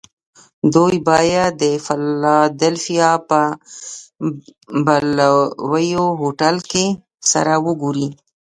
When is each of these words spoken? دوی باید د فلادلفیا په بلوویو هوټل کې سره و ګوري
دوی 0.73 0.95
باید 1.07 1.51
د 1.61 1.63
فلادلفیا 1.85 3.11
په 3.29 3.41
بلوویو 4.85 6.05
هوټل 6.21 6.55
کې 6.71 6.85
سره 7.31 7.53
و 7.63 7.67
ګوري 7.81 8.09